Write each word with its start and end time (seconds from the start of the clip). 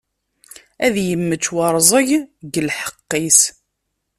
Ad 0.85 0.95
yemmečč 1.07 1.45
warẓeg 1.55 2.09
deg 2.51 2.55
lḥeqq-is. 2.67 3.41